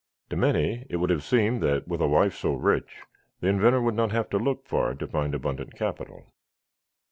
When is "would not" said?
3.79-4.11